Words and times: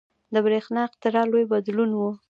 •د 0.33 0.35
برېښنا 0.45 0.81
اختراع 0.87 1.25
لوی 1.31 1.45
بدلون 1.51 1.91
و. 1.95 1.99